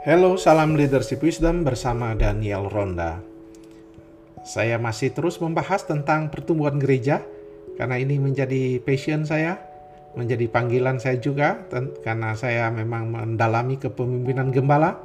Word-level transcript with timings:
Hello, 0.00 0.32
salam 0.40 0.80
leadership 0.80 1.20
wisdom 1.20 1.60
bersama 1.60 2.16
Daniel 2.16 2.72
Ronda. 2.72 3.20
Saya 4.48 4.80
masih 4.80 5.12
terus 5.12 5.36
membahas 5.36 5.84
tentang 5.84 6.32
pertumbuhan 6.32 6.80
gereja 6.80 7.20
karena 7.76 8.00
ini 8.00 8.16
menjadi 8.16 8.80
passion 8.80 9.28
saya, 9.28 9.60
menjadi 10.16 10.48
panggilan 10.48 10.96
saya 10.96 11.20
juga 11.20 11.68
karena 12.00 12.32
saya 12.32 12.72
memang 12.72 13.12
mendalami 13.12 13.76
kepemimpinan 13.76 14.48
gembala. 14.48 14.96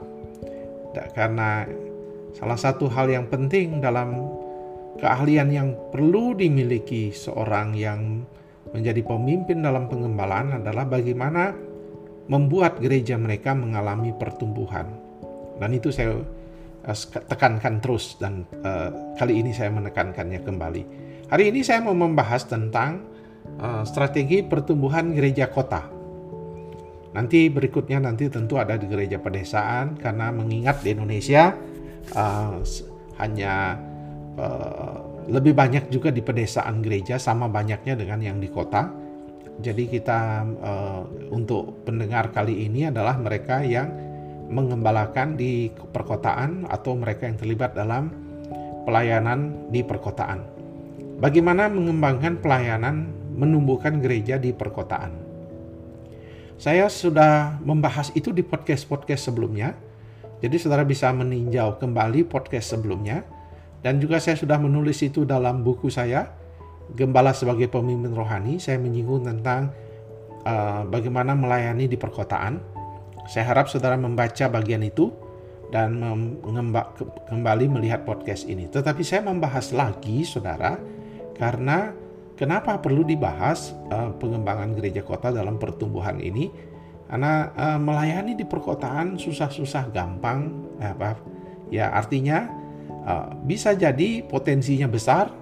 Karena 1.11 1.67
salah 2.31 2.55
satu 2.55 2.87
hal 2.87 3.11
yang 3.11 3.27
penting 3.27 3.83
dalam 3.83 4.15
keahlian 5.03 5.51
yang 5.51 5.75
perlu 5.91 6.39
dimiliki 6.39 7.11
seorang 7.11 7.75
yang 7.75 8.23
menjadi 8.71 9.03
pemimpin 9.03 9.59
dalam 9.59 9.91
pengembalaan 9.91 10.63
adalah 10.63 10.87
bagaimana 10.87 11.74
membuat 12.25 12.81
gereja 12.81 13.15
mereka 13.17 13.53
mengalami 13.53 14.13
pertumbuhan. 14.15 14.89
Dan 15.61 15.69
itu 15.71 15.93
saya 15.93 16.17
uh, 16.85 16.97
tekankan 17.29 17.79
terus 17.79 18.17
dan 18.17 18.43
uh, 18.65 19.15
kali 19.15 19.39
ini 19.41 19.53
saya 19.53 19.69
menekankannya 19.71 20.41
kembali. 20.41 20.83
Hari 21.29 21.43
ini 21.53 21.61
saya 21.65 21.81
mau 21.81 21.97
membahas 21.97 22.45
tentang 22.45 23.05
uh, 23.61 23.83
strategi 23.85 24.41
pertumbuhan 24.45 25.13
gereja 25.13 25.49
kota. 25.49 25.85
Nanti 27.15 27.47
berikutnya 27.47 28.03
nanti 28.03 28.27
tentu 28.27 28.59
ada 28.59 28.75
di 28.75 28.91
gereja 28.91 29.15
pedesaan 29.23 29.95
karena 29.95 30.35
mengingat 30.35 30.83
di 30.83 30.91
Indonesia 30.91 31.55
uh, 32.11 32.59
hanya 33.15 33.79
uh, 34.35 34.99
lebih 35.31 35.55
banyak 35.55 35.87
juga 35.87 36.11
di 36.11 36.19
pedesaan 36.19 36.83
gereja 36.83 37.15
sama 37.15 37.47
banyaknya 37.47 37.95
dengan 37.95 38.19
yang 38.19 38.37
di 38.37 38.51
kota 38.51 39.04
jadi 39.63 39.83
kita 39.87 40.19
uh, 40.59 41.01
untuk 41.31 41.87
pendengar 41.87 42.35
kali 42.35 42.67
ini 42.67 42.91
adalah 42.91 43.15
mereka 43.15 43.63
yang 43.63 43.87
mengembalakan 44.51 45.39
di 45.39 45.71
perkotaan 45.71 46.67
atau 46.67 46.93
mereka 46.93 47.25
yang 47.25 47.39
terlibat 47.39 47.71
dalam 47.73 48.11
pelayanan 48.85 49.71
di 49.71 49.81
perkotaan. 49.81 50.43
Bagaimana 51.17 51.71
mengembangkan 51.71 52.43
pelayanan 52.43 53.09
menumbuhkan 53.33 54.03
gereja 54.03 54.35
di 54.35 54.51
perkotaan? 54.51 55.15
Saya 56.55 56.87
sudah 56.87 57.59
membahas 57.63 58.11
itu 58.15 58.31
di 58.31 58.43
podcast-podcast 58.43 59.31
sebelumnya. 59.31 59.75
Jadi 60.43 60.55
saudara 60.59 60.83
bisa 60.83 61.09
meninjau 61.15 61.79
kembali 61.79 62.27
podcast 62.27 62.75
sebelumnya 62.75 63.23
dan 63.81 64.03
juga 64.03 64.19
saya 64.19 64.35
sudah 64.35 64.59
menulis 64.59 64.99
itu 65.01 65.23
dalam 65.23 65.63
buku 65.63 65.87
saya 65.87 66.44
gembala 66.93 67.33
sebagai 67.33 67.71
pemimpin 67.71 68.13
rohani, 68.13 68.61
saya 68.61 68.77
menyinggung 68.77 69.25
tentang 69.25 69.73
uh, 70.45 70.85
bagaimana 70.85 71.33
melayani 71.33 71.89
di 71.89 71.97
perkotaan. 71.97 72.61
Saya 73.25 73.49
harap 73.49 73.65
saudara 73.71 73.97
membaca 73.97 74.45
bagian 74.53 74.85
itu 74.85 75.09
dan 75.73 75.97
kembali 77.25 77.65
melihat 77.73 78.05
podcast 78.05 78.45
ini. 78.45 78.69
Tetapi 78.69 79.01
saya 79.01 79.25
membahas 79.25 79.73
lagi, 79.73 80.21
saudara, 80.21 80.77
karena 81.33 81.89
kenapa 82.37 82.77
perlu 82.77 83.01
dibahas 83.01 83.73
uh, 83.89 84.13
pengembangan 84.21 84.77
gereja 84.77 85.01
kota 85.01 85.33
dalam 85.33 85.57
pertumbuhan 85.57 86.21
ini? 86.21 86.53
Karena 87.09 87.49
uh, 87.53 87.79
melayani 87.81 88.37
di 88.37 88.45
perkotaan 88.45 89.17
susah-susah 89.17 89.89
gampang, 89.89 90.53
apa? 90.81 91.17
Ya 91.73 91.89
artinya 91.89 92.45
uh, 93.05 93.33
bisa 93.41 93.73
jadi 93.73 94.21
potensinya 94.21 94.85
besar, 94.85 95.33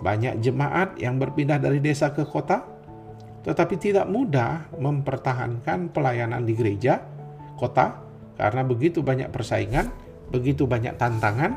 banyak 0.00 0.40
jemaat 0.44 0.96
yang 1.00 1.16
berpindah 1.16 1.56
dari 1.56 1.80
desa 1.80 2.12
ke 2.12 2.24
kota, 2.28 2.64
tetapi 3.46 3.74
tidak 3.80 4.06
mudah 4.10 4.68
mempertahankan 4.76 5.94
pelayanan 5.94 6.42
di 6.44 6.52
gereja 6.52 7.00
kota 7.56 8.04
karena 8.36 8.62
begitu 8.66 9.00
banyak 9.00 9.32
persaingan, 9.32 9.88
begitu 10.28 10.68
banyak 10.68 10.98
tantangan, 11.00 11.56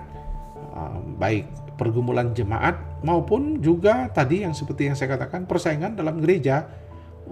eh, 0.55 0.99
baik 1.19 1.45
pergumulan 1.75 2.35
jemaat 2.35 2.75
maupun 3.03 3.63
juga 3.63 4.11
tadi 4.11 4.43
yang 4.43 4.51
seperti 4.51 4.91
yang 4.91 4.95
saya 4.99 5.15
katakan 5.15 5.47
persaingan 5.47 5.95
dalam 5.95 6.19
gereja 6.19 6.67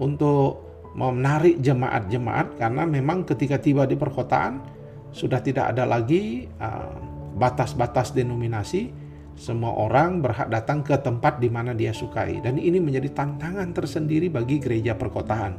untuk 0.00 0.64
menarik 0.96 1.60
jemaat-jemaat 1.60 2.56
karena 2.56 2.88
memang 2.88 3.28
ketika 3.28 3.60
tiba 3.60 3.84
di 3.84 3.94
perkotaan 3.94 4.64
sudah 5.12 5.40
tidak 5.44 5.76
ada 5.76 5.84
lagi 5.84 6.48
eh, 6.48 6.96
batas-batas 7.36 8.12
denominasi 8.12 9.07
semua 9.38 9.70
orang 9.78 10.18
berhak 10.18 10.50
datang 10.50 10.82
ke 10.82 10.98
tempat 10.98 11.38
di 11.38 11.46
mana 11.46 11.70
dia 11.70 11.94
sukai 11.94 12.42
dan 12.42 12.58
ini 12.58 12.82
menjadi 12.82 13.14
tantangan 13.14 13.70
tersendiri 13.70 14.26
bagi 14.26 14.58
gereja 14.58 14.98
perkotaan. 14.98 15.54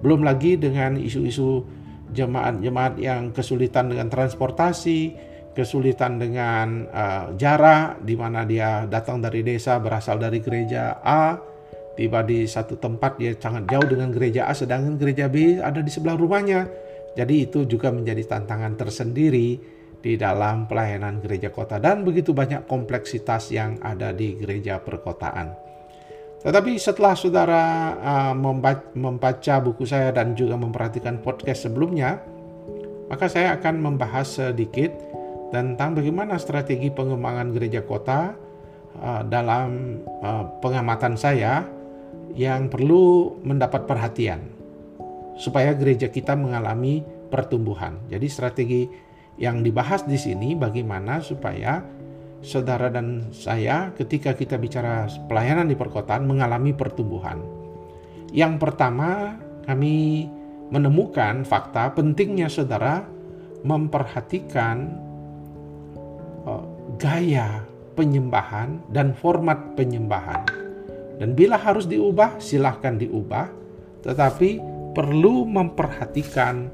Belum 0.00 0.24
lagi 0.24 0.56
dengan 0.56 0.96
isu-isu 0.96 1.62
jemaat-jemaat 2.16 2.96
yang 2.96 3.30
kesulitan 3.30 3.92
dengan 3.92 4.08
transportasi, 4.08 5.14
kesulitan 5.52 6.16
dengan 6.16 6.88
uh, 6.88 7.36
jarak 7.36 8.00
di 8.00 8.16
mana 8.16 8.48
dia 8.48 8.88
datang 8.88 9.20
dari 9.20 9.44
desa 9.44 9.76
berasal 9.76 10.16
dari 10.16 10.40
gereja 10.40 10.96
A, 11.04 11.36
tiba 11.92 12.24
di 12.24 12.48
satu 12.48 12.80
tempat 12.80 13.20
dia 13.20 13.36
sangat 13.36 13.68
jauh 13.68 13.84
dengan 13.84 14.08
gereja 14.08 14.48
A 14.48 14.56
sedangkan 14.56 14.96
gereja 14.96 15.28
B 15.28 15.60
ada 15.60 15.84
di 15.84 15.92
sebelah 15.92 16.16
rumahnya. 16.16 16.66
Jadi 17.12 17.44
itu 17.44 17.68
juga 17.68 17.92
menjadi 17.92 18.24
tantangan 18.24 18.72
tersendiri 18.80 19.60
di 20.02 20.18
dalam 20.18 20.66
pelayanan 20.66 21.22
gereja 21.22 21.54
kota 21.54 21.78
dan 21.78 22.02
begitu 22.02 22.34
banyak 22.34 22.66
kompleksitas 22.66 23.54
yang 23.54 23.78
ada 23.78 24.10
di 24.10 24.34
gereja 24.34 24.82
perkotaan. 24.82 25.54
Tetapi 26.42 26.74
setelah 26.74 27.14
saudara 27.14 27.64
uh, 28.02 28.34
membaca 28.98 29.54
buku 29.62 29.86
saya 29.86 30.10
dan 30.10 30.34
juga 30.34 30.58
memperhatikan 30.58 31.22
podcast 31.22 31.70
sebelumnya, 31.70 32.18
maka 33.06 33.30
saya 33.30 33.54
akan 33.54 33.78
membahas 33.78 34.42
sedikit 34.50 34.90
tentang 35.54 35.94
bagaimana 35.94 36.34
strategi 36.42 36.90
pengembangan 36.90 37.54
gereja 37.54 37.86
kota 37.86 38.34
uh, 38.98 39.22
dalam 39.22 40.02
uh, 40.18 40.58
pengamatan 40.58 41.14
saya 41.14 41.62
yang 42.34 42.66
perlu 42.66 43.38
mendapat 43.46 43.86
perhatian 43.86 44.42
supaya 45.38 45.78
gereja 45.78 46.10
kita 46.10 46.34
mengalami 46.34 47.06
pertumbuhan. 47.30 48.02
Jadi 48.10 48.26
strategi 48.26 48.82
yang 49.40 49.64
dibahas 49.64 50.04
di 50.04 50.20
sini 50.20 50.52
bagaimana 50.52 51.24
supaya 51.24 51.80
saudara 52.42 52.90
dan 52.90 53.30
saya 53.30 53.94
ketika 53.94 54.34
kita 54.34 54.58
bicara 54.58 55.06
pelayanan 55.30 55.70
di 55.70 55.78
perkotaan 55.78 56.26
mengalami 56.26 56.74
pertumbuhan. 56.74 57.38
Yang 58.34 58.58
pertama, 58.58 59.38
kami 59.64 60.26
menemukan 60.72 61.46
fakta 61.46 61.94
pentingnya 61.94 62.50
saudara 62.50 63.06
memperhatikan 63.62 64.90
uh, 66.48 66.64
gaya 66.98 67.62
penyembahan 67.94 68.82
dan 68.90 69.14
format 69.14 69.78
penyembahan. 69.78 70.42
Dan 71.22 71.38
bila 71.38 71.54
harus 71.60 71.86
diubah, 71.86 72.42
silahkan 72.42 72.98
diubah, 72.98 73.46
tetapi 74.02 74.58
perlu 74.96 75.46
memperhatikan 75.46 76.66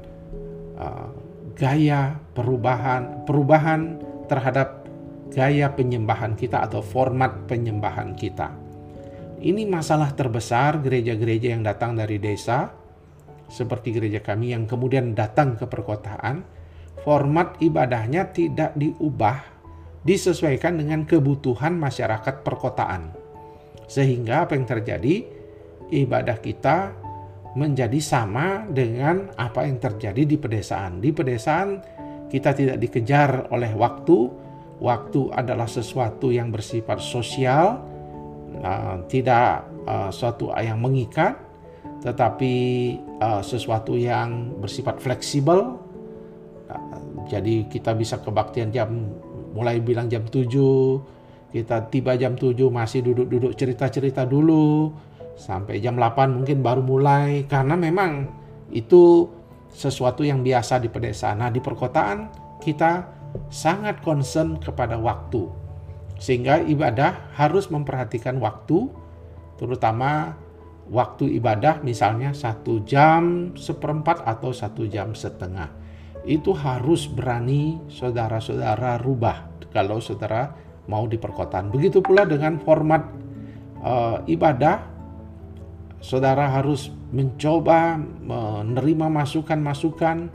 uh, 0.79 1.28
gaya 1.59 2.15
perubahan 2.31 3.27
perubahan 3.27 3.99
terhadap 4.31 4.87
gaya 5.35 5.69
penyembahan 5.75 6.33
kita 6.39 6.63
atau 6.65 6.79
format 6.79 7.45
penyembahan 7.45 8.15
kita. 8.15 8.55
Ini 9.39 9.67
masalah 9.67 10.15
terbesar 10.15 10.79
gereja-gereja 10.79 11.53
yang 11.53 11.63
datang 11.63 11.95
dari 11.95 12.19
desa 12.19 12.79
seperti 13.49 13.91
gereja 13.91 14.21
kami 14.21 14.53
yang 14.53 14.69
kemudian 14.69 15.17
datang 15.17 15.57
ke 15.57 15.65
perkotaan, 15.65 16.45
format 17.01 17.57
ibadahnya 17.57 18.29
tidak 18.29 18.77
diubah 18.77 19.41
disesuaikan 20.05 20.79
dengan 20.79 21.03
kebutuhan 21.03 21.75
masyarakat 21.75 22.45
perkotaan. 22.45 23.11
Sehingga 23.89 24.45
apa 24.45 24.53
yang 24.53 24.69
terjadi? 24.69 25.15
Ibadah 25.89 26.37
kita 26.37 26.93
menjadi 27.59 27.99
sama 27.99 28.63
dengan 28.71 29.27
apa 29.35 29.67
yang 29.67 29.83
terjadi 29.83 30.23
di 30.23 30.39
pedesaan. 30.39 31.03
Di 31.03 31.11
pedesaan 31.11 31.83
kita 32.31 32.55
tidak 32.55 32.79
dikejar 32.79 33.51
oleh 33.51 33.75
waktu. 33.75 34.47
Waktu 34.79 35.35
adalah 35.35 35.67
sesuatu 35.67 36.31
yang 36.31 36.55
bersifat 36.55 37.03
sosial, 37.03 37.83
uh, 38.63 39.03
tidak 39.11 39.67
uh, 39.83 40.07
suatu 40.07 40.55
yang 40.55 40.79
mengikat, 40.79 41.35
tetapi 41.99 42.55
uh, 43.19 43.43
sesuatu 43.43 43.99
yang 43.99 44.55
bersifat 44.63 45.03
fleksibel. 45.03 45.75
Uh, 46.71 47.27
jadi 47.27 47.67
kita 47.67 47.91
bisa 47.91 48.23
kebaktian 48.23 48.71
jam 48.71 49.11
mulai 49.51 49.83
bilang 49.83 50.07
jam 50.07 50.23
7, 50.23 50.47
kita 51.51 51.91
tiba 51.91 52.15
jam 52.15 52.39
7 52.39 52.55
masih 52.71 53.03
duduk-duduk 53.03 53.59
cerita-cerita 53.59 54.23
dulu 54.23 54.95
sampai 55.39 55.79
jam 55.79 55.95
8 55.95 56.35
mungkin 56.35 56.59
baru 56.59 56.83
mulai 56.83 57.47
karena 57.47 57.79
memang 57.79 58.27
itu 58.75 59.31
sesuatu 59.71 60.27
yang 60.27 60.43
biasa 60.43 60.83
di 60.83 60.91
pedesaan. 60.91 61.39
Nah, 61.39 61.49
di 61.49 61.63
perkotaan 61.63 62.27
kita 62.59 63.07
sangat 63.47 64.03
concern 64.03 64.59
kepada 64.59 64.99
waktu. 64.99 65.47
Sehingga 66.19 66.59
ibadah 66.59 67.31
harus 67.39 67.71
memperhatikan 67.71 68.43
waktu, 68.43 68.91
terutama 69.55 70.35
waktu 70.91 71.39
ibadah 71.39 71.79
misalnya 71.85 72.35
satu 72.35 72.83
jam 72.83 73.55
seperempat 73.55 74.27
atau 74.27 74.51
satu 74.51 74.83
jam 74.89 75.15
setengah. 75.15 75.79
itu 76.27 76.51
harus 76.51 77.07
berani 77.07 77.79
saudara-saudara 77.87 78.99
rubah 78.99 79.47
kalau 79.71 80.03
saudara 80.03 80.51
mau 80.89 81.05
di 81.05 81.15
perkotaan. 81.15 81.71
Begitu 81.71 82.01
pula 82.01 82.25
dengan 82.25 82.57
format 82.59 83.07
uh, 83.85 84.19
ibadah, 84.25 84.98
saudara 85.99 86.47
harus 86.49 86.91
mencoba 87.11 87.99
menerima 87.99 89.07
masukan-masukan 89.11 90.31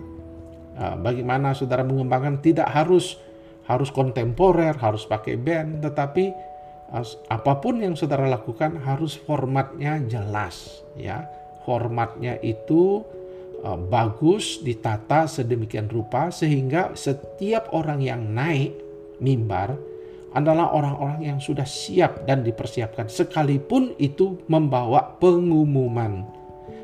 uh, 0.76 0.96
bagaimana 1.00 1.56
saudara 1.56 1.82
mengembangkan 1.82 2.40
tidak 2.44 2.69
harus 2.70 3.16
harus 3.64 3.88
kontemporer, 3.88 4.76
harus 4.76 5.08
pakai 5.08 5.40
band, 5.40 5.81
tetapi 5.81 6.52
apa 7.32 7.58
pun 7.64 7.81
yang 7.81 7.96
saudara 7.96 8.28
lakukan 8.28 8.76
harus 8.84 9.16
formatnya 9.16 9.99
jelas 10.05 10.84
ya. 11.00 11.25
Formatnya 11.64 12.37
itu 12.44 13.00
Eh, 13.64 13.81
bagus 13.88 14.61
ditata 14.61 15.25
sedemikian 15.25 15.88
rupa 15.88 16.28
sehingga 16.28 16.93
setiap 16.93 17.72
orang 17.72 18.05
yang 18.05 18.20
naik 18.37 18.76
mimbar 19.25 19.81
adalah 20.34 20.75
orang-orang 20.75 21.22
yang 21.22 21.38
sudah 21.38 21.64
siap 21.64 22.26
dan 22.26 22.42
dipersiapkan. 22.42 23.06
Sekalipun 23.06 23.94
itu 24.02 24.42
membawa 24.50 25.14
pengumuman. 25.22 26.26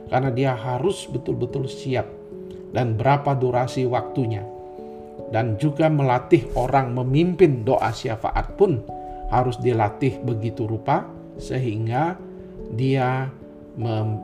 Karena 0.06 0.31
dia 0.31 0.52
harus 0.55 1.06
betul-betul 1.11 1.67
siap 1.67 2.06
dan 2.70 2.94
berapa 2.94 3.35
durasi 3.35 3.87
waktunya. 3.91 4.47
Dan 5.31 5.58
juga 5.58 5.87
melatih 5.87 6.47
orang 6.58 6.94
memimpin 6.94 7.62
doa 7.62 7.91
syafaat 7.94 8.55
pun 8.58 8.82
harus 9.31 9.58
dilatih 9.62 10.19
begitu 10.26 10.67
rupa 10.67 11.06
sehingga 11.38 12.19
dia 12.75 13.31
mem 13.79 14.19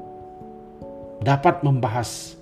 dapat 1.23 1.63
membahas 1.63 2.35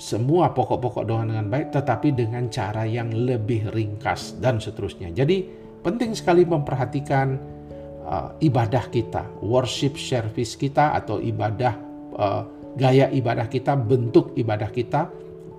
semua 0.00 0.54
pokok-pokok 0.56 1.04
doa 1.04 1.22
dengan 1.26 1.52
baik 1.52 1.74
tetapi 1.74 2.16
dengan 2.16 2.48
cara 2.48 2.88
yang 2.88 3.12
lebih 3.12 3.68
ringkas 3.74 4.40
dan 4.40 4.56
seterusnya. 4.56 5.12
Jadi 5.12 5.67
penting 5.82 6.14
sekali 6.14 6.44
memperhatikan 6.44 7.38
uh, 8.04 8.34
ibadah 8.42 8.88
kita, 8.90 9.26
worship 9.42 9.96
service 9.96 10.54
kita 10.54 10.94
atau 10.96 11.22
ibadah 11.22 11.74
uh, 12.18 12.42
gaya 12.78 13.10
ibadah 13.10 13.46
kita, 13.50 13.74
bentuk 13.74 14.34
ibadah 14.38 14.70
kita 14.70 15.10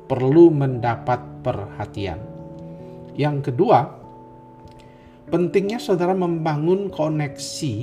perlu 0.10 0.50
mendapat 0.50 1.20
perhatian. 1.46 2.20
Yang 3.14 3.52
kedua, 3.52 3.86
pentingnya 5.30 5.78
saudara 5.78 6.16
membangun 6.16 6.90
koneksi 6.90 7.76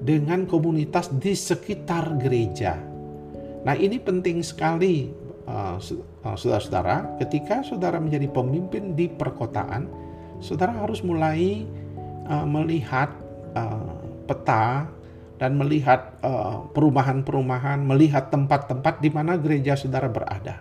dengan 0.00 0.48
komunitas 0.48 1.12
di 1.12 1.36
sekitar 1.36 2.16
gereja. 2.16 2.78
Nah, 3.60 3.76
ini 3.76 4.00
penting 4.00 4.40
sekali 4.40 5.20
Eh, 5.50 6.36
saudara-saudara, 6.36 7.18
ketika 7.18 7.66
saudara 7.66 7.98
menjadi 7.98 8.30
pemimpin 8.30 8.94
di 8.94 9.10
perkotaan, 9.10 9.88
saudara 10.40 10.74
harus 10.74 11.04
mulai 11.04 11.68
uh, 12.26 12.46
melihat 12.48 13.12
uh, 13.54 13.94
peta 14.26 14.88
dan 15.40 15.56
melihat 15.56 16.20
perumahan-perumahan, 16.76 17.80
melihat 17.80 18.28
tempat-tempat 18.28 19.00
di 19.00 19.08
mana 19.08 19.40
gereja 19.40 19.72
saudara 19.72 20.04
berada. 20.04 20.60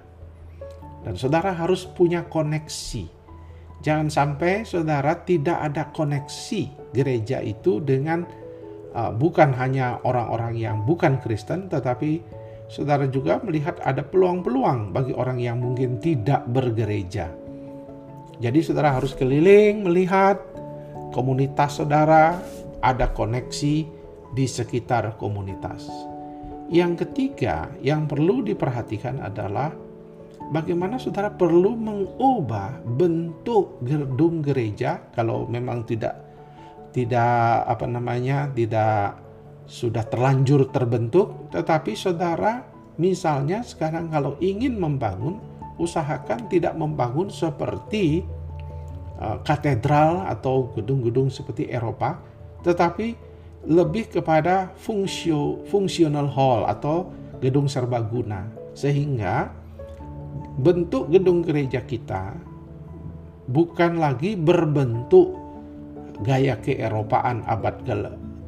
Dan 1.03 1.19
saudara 1.19 1.51
harus 1.51 1.83
punya 1.83 2.23
koneksi. 2.23 3.11
Jangan 3.83 4.07
sampai 4.07 4.63
saudara 4.63 5.19
tidak 5.23 5.59
ada 5.59 5.91
koneksi 5.91 6.95
gereja 6.95 7.39
itu 7.39 7.79
dengan 7.79 8.27
uh, 8.91 9.11
bukan 9.15 9.55
hanya 9.55 10.03
orang-orang 10.03 10.59
yang 10.59 10.83
bukan 10.83 11.19
Kristen, 11.23 11.71
tetapi 11.71 12.19
saudara 12.67 13.07
juga 13.07 13.39
melihat 13.39 13.79
ada 13.87 14.03
peluang-peluang 14.03 14.91
bagi 14.91 15.15
orang 15.15 15.39
yang 15.39 15.63
mungkin 15.63 15.99
tidak 16.03 16.43
bergereja. 16.51 17.31
Jadi 18.39 18.59
saudara 18.63 18.95
harus 18.95 19.11
keliling 19.11 19.83
melihat 19.83 20.39
komunitas 21.11 21.79
saudara, 21.79 22.39
ada 22.79 23.11
koneksi 23.11 23.75
di 24.31 24.45
sekitar 24.47 25.19
komunitas. 25.19 25.85
Yang 26.71 27.03
ketiga 27.03 27.67
yang 27.83 28.07
perlu 28.07 28.45
diperhatikan 28.45 29.19
adalah 29.19 29.73
bagaimana 30.53 30.95
saudara 31.01 31.33
perlu 31.33 31.75
mengubah 31.75 32.79
bentuk 32.85 33.81
gedung 33.83 34.39
gereja 34.39 35.03
kalau 35.11 35.49
memang 35.49 35.83
tidak 35.83 36.15
tidak 36.93 37.65
apa 37.69 37.85
namanya 37.85 38.49
tidak 38.53 39.19
sudah 39.69 40.01
terlanjur 40.09 40.69
terbentuk, 40.73 41.49
tetapi 41.53 41.93
saudara 41.93 42.65
misalnya 42.97 43.61
sekarang 43.61 44.09
kalau 44.09 44.33
ingin 44.41 44.77
membangun, 44.81 45.37
usahakan 45.79 46.51
tidak 46.51 46.75
membangun 46.75 47.31
seperti 47.31 48.27
uh, 49.17 49.39
katedral 49.41 50.27
atau 50.27 50.69
gedung-gedung 50.75 51.31
seperti 51.31 51.71
Eropa, 51.71 52.19
tetapi 52.61 53.15
lebih 53.67 54.11
kepada 54.11 54.71
fungsio, 54.75 55.63
fungsional 55.67 56.27
hall 56.27 56.67
atau 56.67 57.11
gedung 57.39 57.71
serbaguna. 57.71 58.47
Sehingga 58.75 59.51
bentuk 60.59 61.11
gedung 61.11 61.43
gereja 61.43 61.83
kita 61.83 62.35
bukan 63.49 63.97
lagi 63.97 64.37
berbentuk 64.37 65.35
gaya 66.21 66.59
keeropaan 66.59 67.43
abad 67.47 67.75
ke 67.83 67.95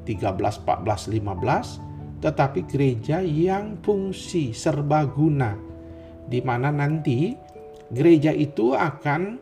13, 0.06 0.68
14, 0.68 1.08
15, 1.08 2.22
tetapi 2.22 2.60
gereja 2.68 3.24
yang 3.24 3.80
fungsi 3.82 4.54
serbaguna, 4.54 5.58
di 6.32 6.40
mana 6.40 6.72
nanti 6.72 7.36
gereja 7.92 8.32
itu 8.32 8.72
akan 8.72 9.36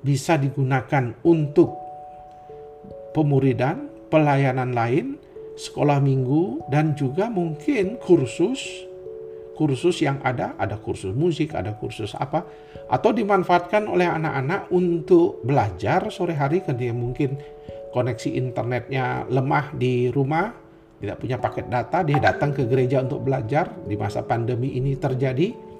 bisa 0.00 0.40
digunakan 0.40 1.12
untuk 1.28 1.76
pemuridan, 3.12 3.92
pelayanan 4.08 4.72
lain, 4.72 5.20
sekolah 5.60 6.00
minggu, 6.00 6.64
dan 6.72 6.96
juga 6.96 7.28
mungkin 7.28 8.00
kursus 8.00 8.88
kursus 9.52 10.00
yang 10.00 10.18
ada, 10.24 10.56
ada 10.56 10.80
kursus 10.80 11.12
musik, 11.12 11.52
ada 11.54 11.76
kursus 11.76 12.16
apa, 12.16 12.42
atau 12.88 13.12
dimanfaatkan 13.12 13.84
oleh 13.86 14.08
anak-anak 14.08 14.72
untuk 14.72 15.44
belajar 15.44 16.08
sore 16.08 16.34
hari 16.34 16.64
dia 16.74 16.90
mungkin 16.90 17.36
koneksi 17.92 18.32
internetnya 18.32 19.28
lemah 19.28 19.76
di 19.76 20.08
rumah, 20.08 20.50
tidak 20.98 21.20
punya 21.20 21.36
paket 21.36 21.66
data, 21.68 22.00
dia 22.02 22.18
datang 22.18 22.56
ke 22.56 22.64
gereja 22.64 23.04
untuk 23.04 23.22
belajar 23.22 23.70
di 23.84 23.94
masa 23.94 24.24
pandemi 24.24 24.74
ini 24.74 24.96
terjadi. 24.96 25.71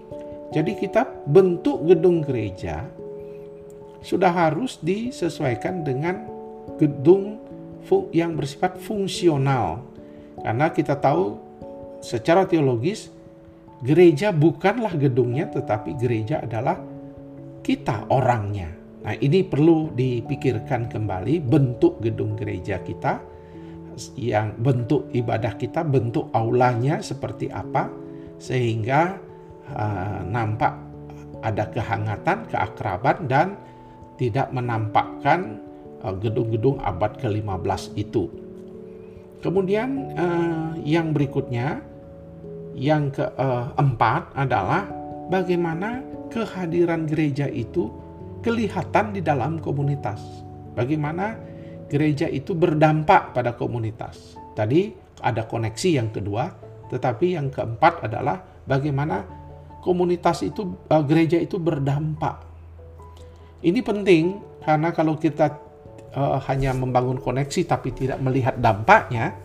Jadi 0.52 0.76
kita 0.76 1.08
bentuk 1.24 1.88
gedung 1.88 2.20
gereja 2.20 2.84
sudah 4.04 4.28
harus 4.28 4.76
disesuaikan 4.84 5.80
dengan 5.80 6.28
gedung 6.76 7.40
yang 8.12 8.36
bersifat 8.36 8.76
fungsional. 8.76 9.80
Karena 10.44 10.68
kita 10.68 11.00
tahu 11.00 11.40
secara 12.04 12.44
teologis 12.44 13.08
gereja 13.80 14.30
bukanlah 14.30 14.92
gedungnya 14.94 15.48
tetapi 15.48 15.96
gereja 15.96 16.44
adalah 16.44 16.76
kita 17.64 18.12
orangnya. 18.12 18.70
Nah, 19.02 19.18
ini 19.18 19.42
perlu 19.42 19.90
dipikirkan 19.90 20.86
kembali 20.86 21.42
bentuk 21.42 21.98
gedung 22.04 22.38
gereja 22.38 22.78
kita 22.82 23.18
yang 24.14 24.54
bentuk 24.58 25.10
ibadah 25.10 25.58
kita, 25.58 25.82
bentuk 25.82 26.30
aulanya 26.34 27.02
seperti 27.02 27.50
apa 27.50 27.90
sehingga 28.38 29.31
uh, 29.76 30.20
nampak 30.26 30.72
ada 31.42 31.66
kehangatan, 31.74 32.46
keakraban 32.46 33.26
dan 33.26 33.58
tidak 34.16 34.48
menampakkan 34.54 35.58
uh, 36.06 36.14
gedung-gedung 36.14 36.78
abad 36.80 37.18
ke-15 37.18 37.82
itu. 37.98 38.30
Kemudian 39.42 40.14
uh, 40.14 40.78
yang 40.86 41.10
berikutnya 41.10 41.82
yang 42.78 43.12
keempat 43.12 44.32
adalah 44.38 44.88
bagaimana 45.28 46.00
kehadiran 46.32 47.04
gereja 47.04 47.44
itu 47.50 47.92
kelihatan 48.40 49.12
di 49.12 49.20
dalam 49.20 49.60
komunitas. 49.60 50.20
Bagaimana 50.72 51.36
gereja 51.92 52.24
itu 52.30 52.56
berdampak 52.56 53.36
pada 53.36 53.52
komunitas. 53.52 54.40
Tadi 54.56 54.88
ada 55.20 55.44
koneksi 55.44 55.88
yang 56.00 56.08
kedua, 56.08 56.48
tetapi 56.88 57.36
yang 57.36 57.52
keempat 57.52 58.08
adalah 58.08 58.40
bagaimana 58.64 59.24
komunitas 59.82 60.46
itu 60.46 60.78
eh, 60.88 61.04
gereja 61.04 61.36
itu 61.42 61.58
berdampak. 61.58 62.48
Ini 63.62 63.78
penting 63.82 64.38
karena 64.62 64.90
kalau 64.90 65.18
kita 65.18 65.54
uh, 66.14 66.38
hanya 66.50 66.74
membangun 66.74 67.18
koneksi 67.18 67.62
tapi 67.66 67.94
tidak 67.94 68.18
melihat 68.18 68.58
dampaknya, 68.58 69.38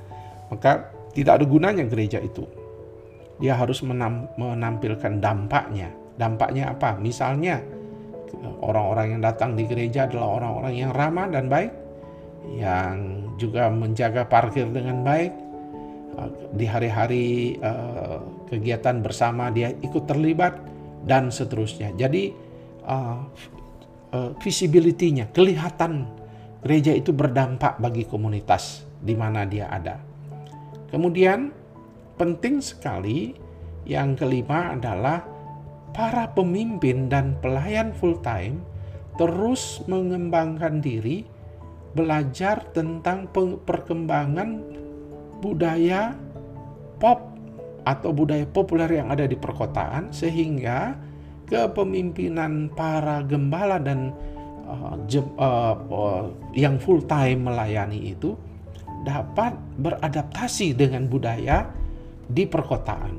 maka 0.49 0.89
tidak 1.13 1.41
ada 1.41 1.45
gunanya 1.45 1.85
gereja 1.85 2.17
itu. 2.21 2.45
Dia 3.37 3.53
harus 3.53 3.81
menam, 3.85 4.25
menampilkan 4.37 5.21
dampaknya. 5.21 5.93
Dampaknya 6.17 6.73
apa? 6.73 6.97
Misalnya 6.97 7.61
orang-orang 8.61 9.17
yang 9.17 9.21
datang 9.21 9.53
di 9.53 9.69
gereja 9.69 10.09
adalah 10.09 10.41
orang-orang 10.41 10.73
yang 10.73 10.91
ramah 10.93 11.29
dan 11.29 11.45
baik, 11.45 11.71
yang 12.57 12.95
juga 13.37 13.69
menjaga 13.69 14.25
parkir 14.25 14.65
dengan 14.73 15.05
baik. 15.05 15.33
Di 16.57 16.65
hari-hari 16.65 17.57
uh, 17.61 18.47
kegiatan 18.49 19.05
bersama 19.05 19.53
dia 19.53 19.69
ikut 19.69 20.09
terlibat 20.09 20.57
dan 21.05 21.29
seterusnya. 21.29 21.93
Jadi 21.93 22.33
uh, 22.89 23.21
uh, 24.11 24.31
visibility-nya, 24.41 25.29
kelihatan 25.29 26.09
gereja 26.65 26.91
itu 26.91 27.13
berdampak 27.13 27.77
bagi 27.77 28.03
komunitas 28.09 28.83
di 28.97 29.13
mana 29.13 29.45
dia 29.45 29.69
ada. 29.69 30.01
Kemudian 30.89 31.53
penting 32.17 32.65
sekali 32.65 33.37
yang 33.85 34.17
kelima 34.17 34.73
adalah 34.73 35.21
para 35.93 36.33
pemimpin 36.33 37.07
dan 37.07 37.37
pelayan 37.39 37.93
full 37.93 38.17
time 38.25 38.59
terus 39.17 39.81
mengembangkan 39.89 40.77
diri, 40.81 41.25
belajar 41.97 42.61
tentang 42.73 43.25
perkembangan 43.65 44.61
budaya 45.39 46.15
pop 46.97 47.37
atau 47.87 48.11
budaya 48.11 48.43
populer 48.43 48.99
yang 48.99 49.07
ada 49.13 49.23
di 49.23 49.39
perkotaan 49.39 50.11
sehingga 50.11 50.99
kepemimpinan 51.47 52.75
para 52.75 53.23
gembala 53.23 53.79
dan 53.79 54.11
uh, 54.67 54.99
jem, 55.07 55.23
uh, 55.39 55.75
uh, 55.87 56.23
yang 56.51 56.75
full 56.75 56.99
time 57.07 57.47
melayani 57.47 58.11
itu 58.11 58.35
dapat 59.07 59.55
beradaptasi 59.79 60.75
dengan 60.75 61.07
budaya 61.07 61.71
di 62.27 62.43
perkotaan. 62.43 63.13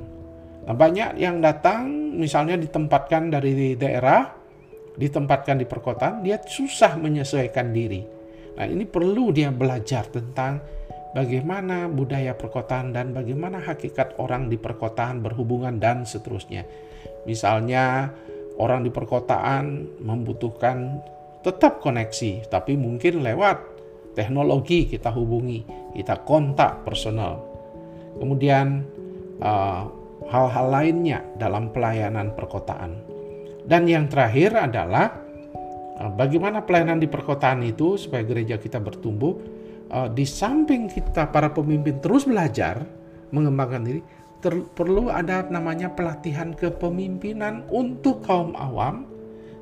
Nah, 0.69 0.77
banyak 0.77 1.17
yang 1.17 1.41
datang 1.41 2.13
misalnya 2.21 2.61
ditempatkan 2.61 3.33
dari 3.33 3.73
daerah, 3.73 4.29
ditempatkan 5.01 5.57
di 5.57 5.65
perkotaan, 5.65 6.21
dia 6.21 6.37
susah 6.45 7.01
menyesuaikan 7.01 7.73
diri. 7.73 8.05
Nah, 8.61 8.69
ini 8.69 8.85
perlu 8.85 9.33
dia 9.33 9.49
belajar 9.49 10.13
tentang 10.13 10.61
bagaimana 11.17 11.88
budaya 11.88 12.37
perkotaan 12.37 12.93
dan 12.93 13.17
bagaimana 13.17 13.62
hakikat 13.62 14.17
orang 14.21 14.53
di 14.53 14.57
perkotaan 14.61 15.25
berhubungan 15.25 15.81
dan 15.81 16.05
seterusnya. 16.05 16.65
Misalnya 17.25 18.12
orang 18.59 18.85
di 18.85 18.91
perkotaan 18.91 19.99
membutuhkan 20.03 21.00
tetap 21.41 21.79
koneksi, 21.81 22.50
tapi 22.50 22.75
mungkin 22.75 23.23
lewat 23.23 23.79
teknologi 24.19 24.91
kita 24.91 25.15
hubungi, 25.15 25.62
kita 25.95 26.27
kontak 26.27 26.83
personal. 26.83 27.38
Kemudian 28.19 28.83
uh, 29.38 29.87
hal-hal 30.27 30.67
lainnya 30.69 31.23
dalam 31.38 31.71
pelayanan 31.71 32.35
perkotaan. 32.35 32.99
Dan 33.62 33.87
yang 33.87 34.11
terakhir 34.11 34.59
adalah 34.59 35.15
uh, 36.03 36.11
bagaimana 36.19 36.67
pelayanan 36.67 36.99
di 36.99 37.07
perkotaan 37.07 37.62
itu 37.62 37.95
supaya 37.95 38.27
gereja 38.27 38.59
kita 38.59 38.83
bertumbuh. 38.83 39.58
Uh, 39.88 40.04
di 40.12 40.28
samping 40.28 40.85
kita 40.85 41.33
para 41.33 41.49
pemimpin 41.49 41.97
terus 42.04 42.28
belajar 42.28 42.85
mengembangkan 43.33 43.88
diri, 43.88 44.00
ter, 44.45 44.52
perlu 44.76 45.09
ada 45.09 45.49
namanya 45.49 45.88
pelatihan 45.97 46.52
kepemimpinan 46.52 47.64
untuk 47.73 48.21
kaum 48.28 48.52
awam 48.52 49.09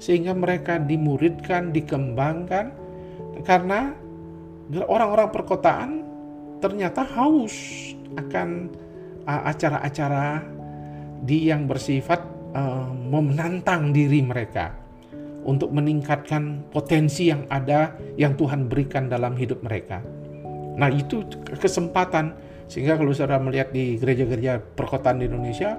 sehingga 0.02 0.35
mereka 0.35 0.83
dimuridkan, 0.83 1.71
dikembangkan 1.71 2.75
karena 3.47 3.95
orang-orang 4.90 5.30
perkotaan 5.30 5.90
ternyata 6.59 7.06
haus 7.06 7.54
akan 8.18 8.73
acara-acara 9.26 10.42
di 11.23 11.50
yang 11.50 11.66
bersifat 11.66 12.23
uh, 12.54 12.90
menantang 12.90 13.90
diri 13.90 14.23
mereka 14.23 14.86
untuk 15.43 15.75
meningkatkan 15.75 16.64
potensi 16.73 17.28
yang 17.28 17.45
ada 17.52 17.95
yang 18.16 18.38
Tuhan 18.38 18.71
berikan 18.71 19.11
dalam 19.11 19.37
hidup 19.37 19.61
mereka. 19.62 20.00
Nah, 20.76 20.93
itu 20.93 21.25
kesempatan 21.57 22.37
sehingga 22.66 22.99
kalau 22.99 23.14
saudara 23.14 23.38
melihat 23.38 23.71
di 23.71 23.97
gereja-gereja 23.97 24.59
perkotaan 24.75 25.23
di 25.23 25.31
Indonesia, 25.31 25.78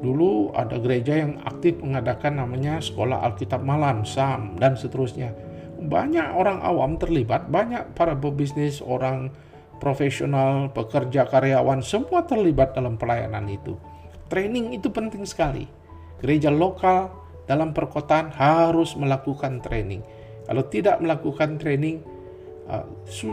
dulu 0.00 0.50
ada 0.56 0.80
gereja 0.80 1.20
yang 1.20 1.38
aktif 1.44 1.78
mengadakan 1.78 2.40
namanya 2.40 2.80
sekolah 2.80 3.20
Alkitab 3.28 3.60
malam, 3.60 4.02
SAM, 4.02 4.56
dan 4.56 4.74
seterusnya. 4.74 5.36
Banyak 5.82 6.34
orang 6.34 6.64
awam 6.64 6.96
terlibat, 6.96 7.52
banyak 7.52 7.92
para 7.94 8.16
pebisnis, 8.16 8.80
orang 8.80 9.30
profesional, 9.82 10.70
pekerja, 10.70 11.26
karyawan, 11.26 11.82
semua 11.82 12.22
terlibat 12.24 12.72
dalam 12.72 12.96
pelayanan 12.96 13.44
itu. 13.50 13.74
Training 14.30 14.78
itu 14.78 14.88
penting 14.88 15.26
sekali. 15.26 15.66
Gereja 16.22 16.48
lokal 16.48 17.21
dalam 17.46 17.74
perkotaan 17.74 18.30
harus 18.32 18.94
melakukan 18.94 19.58
training. 19.60 20.02
Kalau 20.46 20.66
tidak 20.66 20.98
melakukan 20.98 21.58
training, 21.58 22.02
uh, 22.66 22.86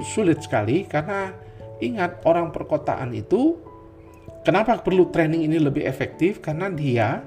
sulit 0.06 0.42
sekali 0.46 0.86
karena 0.86 1.34
Ingat, 1.80 2.28
orang 2.28 2.52
perkotaan 2.52 3.16
itu 3.16 3.56
kenapa 4.44 4.84
perlu 4.84 5.08
training 5.16 5.48
ini 5.48 5.58
lebih 5.64 5.88
efektif? 5.88 6.44
Karena 6.44 6.68
dia 6.68 7.24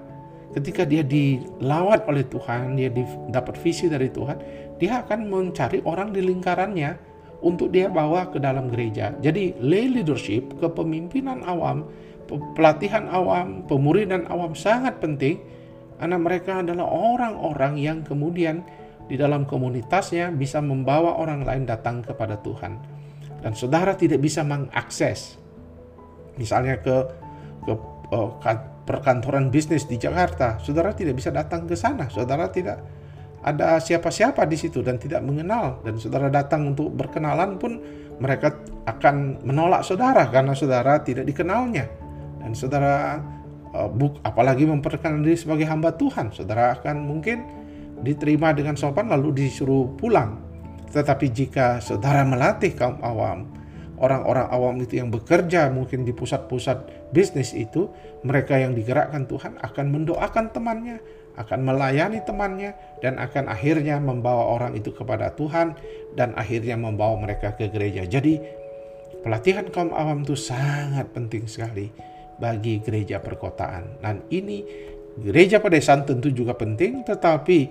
ketika 0.53 0.85
dia 0.85 1.01
dilawat 1.01 2.05
oleh 2.05 2.29
Tuhan, 2.29 2.77
dia 2.77 2.93
dapat 3.33 3.57
visi 3.57 3.89
dari 3.89 4.13
Tuhan, 4.13 4.37
dia 4.77 5.01
akan 5.01 5.33
mencari 5.33 5.81
orang 5.89 6.13
di 6.13 6.21
lingkarannya 6.21 7.01
untuk 7.41 7.73
dia 7.73 7.89
bawa 7.89 8.29
ke 8.29 8.37
dalam 8.37 8.69
gereja. 8.69 9.17
Jadi 9.25 9.57
lay 9.65 9.89
leadership, 9.89 10.53
kepemimpinan 10.61 11.41
awam, 11.49 11.89
pelatihan 12.53 13.09
awam, 13.09 13.65
pemuridan 13.65 14.29
awam 14.29 14.53
sangat 14.53 15.01
penting 15.01 15.41
karena 16.03 16.19
mereka 16.19 16.67
adalah 16.67 16.91
orang-orang 16.91 17.79
yang 17.79 18.03
kemudian 18.03 18.67
di 19.07 19.15
dalam 19.15 19.47
komunitasnya 19.47 20.35
bisa 20.35 20.59
membawa 20.59 21.15
orang 21.15 21.47
lain 21.47 21.63
datang 21.63 22.03
kepada 22.03 22.43
Tuhan. 22.43 22.75
Dan 23.39 23.55
saudara 23.55 23.95
tidak 23.95 24.19
bisa 24.19 24.43
mengakses 24.43 25.39
misalnya 26.35 26.83
ke 26.83 27.07
ke 27.63 27.73
uh, 28.19 28.35
perkantoran 28.83 29.55
bisnis 29.55 29.87
di 29.87 29.95
Jakarta, 29.95 30.59
saudara 30.59 30.91
tidak 30.91 31.23
bisa 31.23 31.31
datang 31.31 31.71
ke 31.71 31.79
sana, 31.79 32.11
saudara 32.11 32.51
tidak 32.51 32.83
ada 33.47 33.79
siapa-siapa 33.79 34.43
di 34.51 34.59
situ 34.59 34.83
dan 34.83 34.99
tidak 34.99 35.23
mengenal. 35.23 35.87
Dan 35.87 36.03
saudara 36.03 36.35
datang 36.35 36.75
untuk 36.75 36.91
berkenalan 36.91 37.63
pun 37.63 37.79
mereka 38.19 38.59
akan 38.91 39.47
menolak 39.47 39.87
saudara 39.87 40.27
karena 40.35 40.51
saudara 40.59 40.99
tidak 40.99 41.31
dikenalnya. 41.31 41.87
Dan 42.43 42.59
saudara 42.59 43.23
buk 43.73 44.21
apalagi 44.21 44.69
memperkenalkan 44.69 45.25
diri 45.25 45.39
sebagai 45.41 45.65
hamba 45.65 45.97
Tuhan, 45.97 46.29
saudara 46.31 46.77
akan 46.77 47.09
mungkin 47.09 47.45
diterima 48.05 48.53
dengan 48.53 48.77
sopan 48.77 49.09
lalu 49.09 49.47
disuruh 49.47 49.89
pulang. 49.97 50.45
Tetapi 50.93 51.33
jika 51.33 51.81
saudara 51.81 52.21
melatih 52.21 52.77
kaum 52.77 53.01
awam, 53.01 53.49
orang-orang 53.97 54.47
awam 54.53 54.77
itu 54.85 55.01
yang 55.01 55.09
bekerja 55.09 55.73
mungkin 55.73 56.05
di 56.05 56.13
pusat-pusat 56.13 57.09
bisnis 57.17 57.57
itu, 57.57 57.89
mereka 58.29 58.61
yang 58.61 58.77
digerakkan 58.77 59.25
Tuhan 59.25 59.57
akan 59.57 59.87
mendoakan 59.89 60.53
temannya, 60.53 61.01
akan 61.41 61.65
melayani 61.65 62.21
temannya, 62.29 62.77
dan 63.01 63.17
akan 63.17 63.49
akhirnya 63.49 63.97
membawa 64.05 64.53
orang 64.53 64.77
itu 64.77 64.93
kepada 64.93 65.33
Tuhan, 65.33 65.81
dan 66.13 66.37
akhirnya 66.37 66.77
membawa 66.77 67.17
mereka 67.17 67.57
ke 67.57 67.73
gereja. 67.73 68.05
Jadi, 68.05 68.37
pelatihan 69.25 69.65
kaum 69.73 69.97
awam 69.97 70.29
itu 70.29 70.37
sangat 70.37 71.09
penting 71.17 71.49
sekali 71.49 72.12
bagi 72.43 72.83
gereja 72.83 73.23
perkotaan. 73.23 74.03
Dan 74.03 74.27
ini 74.35 74.67
gereja 75.23 75.63
pedesaan 75.63 76.03
tentu 76.03 76.35
juga 76.35 76.59
penting, 76.59 77.07
tetapi 77.07 77.71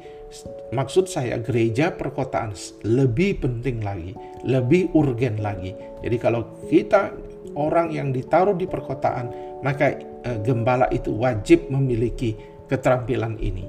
maksud 0.72 1.12
saya 1.12 1.36
gereja 1.44 1.92
perkotaan 1.92 2.56
lebih 2.88 3.44
penting 3.44 3.84
lagi, 3.84 4.16
lebih 4.48 4.96
urgen 4.96 5.44
lagi. 5.44 5.76
Jadi 6.00 6.16
kalau 6.16 6.48
kita 6.72 7.12
orang 7.60 7.92
yang 7.92 8.16
ditaruh 8.16 8.56
di 8.56 8.64
perkotaan, 8.64 9.60
maka 9.60 10.00
e, 10.00 10.32
gembala 10.40 10.88
itu 10.96 11.12
wajib 11.12 11.68
memiliki 11.68 12.40
keterampilan 12.72 13.36
ini. 13.44 13.68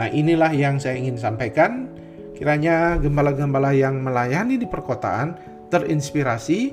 Nah, 0.00 0.08
inilah 0.08 0.56
yang 0.56 0.80
saya 0.80 0.96
ingin 0.96 1.20
sampaikan. 1.20 1.92
Kiranya 2.40 2.96
gembala-gembala 2.96 3.76
yang 3.76 4.00
melayani 4.00 4.56
di 4.56 4.64
perkotaan 4.64 5.36
terinspirasi 5.68 6.72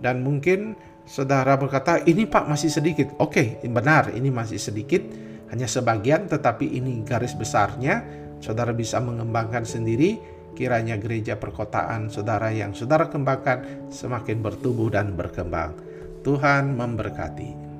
dan 0.00 0.24
mungkin 0.24 0.72
saudara 1.12 1.60
berkata, 1.60 2.00
"Ini 2.00 2.24
Pak 2.24 2.48
masih 2.48 2.72
sedikit." 2.72 3.12
Oke, 3.20 3.60
benar, 3.68 4.16
ini 4.16 4.32
masih 4.32 4.56
sedikit, 4.56 5.04
hanya 5.52 5.68
sebagian 5.68 6.24
tetapi 6.24 6.64
ini 6.64 7.04
garis 7.04 7.36
besarnya 7.36 8.00
saudara 8.40 8.72
bisa 8.72 8.96
mengembangkan 9.04 9.68
sendiri, 9.68 10.16
kiranya 10.56 10.96
gereja 10.96 11.36
perkotaan 11.36 12.08
saudara 12.08 12.48
yang 12.48 12.72
saudara 12.72 13.12
kembangkan 13.12 13.88
semakin 13.92 14.40
bertumbuh 14.40 14.88
dan 14.88 15.12
berkembang. 15.12 15.76
Tuhan 16.24 16.72
memberkati. 16.72 17.71